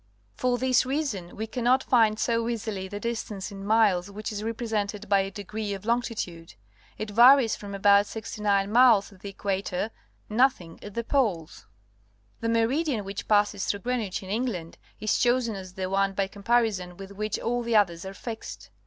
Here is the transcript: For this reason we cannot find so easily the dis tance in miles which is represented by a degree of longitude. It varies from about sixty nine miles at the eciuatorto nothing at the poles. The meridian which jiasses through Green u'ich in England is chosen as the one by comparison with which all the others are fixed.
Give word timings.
For 0.33 0.57
this 0.57 0.83
reason 0.83 1.35
we 1.35 1.45
cannot 1.45 1.83
find 1.83 2.17
so 2.17 2.49
easily 2.49 2.87
the 2.87 2.99
dis 2.99 3.23
tance 3.23 3.51
in 3.51 3.63
miles 3.63 4.09
which 4.09 4.31
is 4.31 4.41
represented 4.43 5.07
by 5.07 5.19
a 5.19 5.29
degree 5.29 5.75
of 5.75 5.85
longitude. 5.85 6.55
It 6.97 7.11
varies 7.11 7.55
from 7.55 7.75
about 7.75 8.07
sixty 8.07 8.41
nine 8.41 8.71
miles 8.71 9.13
at 9.13 9.19
the 9.19 9.31
eciuatorto 9.33 9.91
nothing 10.27 10.79
at 10.81 10.95
the 10.95 11.03
poles. 11.03 11.67
The 12.39 12.49
meridian 12.49 13.05
which 13.05 13.27
jiasses 13.27 13.67
through 13.67 13.81
Green 13.81 13.99
u'ich 13.99 14.23
in 14.23 14.29
England 14.31 14.79
is 14.99 15.19
chosen 15.19 15.53
as 15.53 15.75
the 15.75 15.87
one 15.87 16.13
by 16.13 16.25
comparison 16.25 16.97
with 16.97 17.11
which 17.11 17.37
all 17.37 17.61
the 17.61 17.75
others 17.75 18.03
are 18.03 18.15
fixed. 18.15 18.71